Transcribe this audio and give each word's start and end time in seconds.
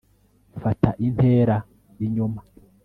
fata 0.61 0.89
intera 1.07 1.55
inyuma 2.05 2.41